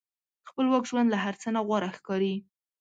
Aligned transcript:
خپلواک 0.49 0.83
ژوند 0.89 1.07
له 1.13 1.17
هر 1.23 1.35
څه 1.41 1.47
نه 1.55 1.61
غوره 1.67 1.89
ښکاري. 1.97 2.35